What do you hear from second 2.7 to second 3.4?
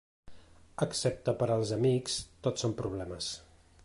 problemes.